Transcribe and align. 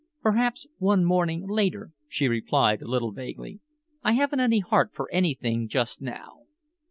"Perhaps 0.23 0.65
one 0.79 1.05
morning 1.05 1.47
later," 1.47 1.91
she 2.07 2.27
replied, 2.27 2.81
a 2.81 2.87
little 2.87 3.11
vaguely. 3.11 3.59
"I 4.01 4.13
haven't 4.13 4.39
any 4.39 4.57
heart 4.59 4.95
for 4.95 5.07
anything 5.13 5.67
just 5.67 6.01
now." 6.01 6.39